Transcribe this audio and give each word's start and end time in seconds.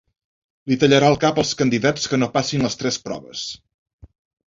Li 0.71 0.77
tallarà 0.83 1.11
el 1.13 1.19
cap 1.25 1.43
als 1.43 1.53
candidats 1.61 2.09
que 2.15 2.21
no 2.25 2.33
passin 2.39 2.67
les 2.69 2.83
tres 2.83 3.01
proves. 3.07 3.49